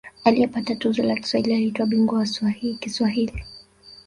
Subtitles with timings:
[0.23, 3.33] Aliyepata tuzo la Kiswahili aliitwa ‘Bingwa wa Kiswahili’.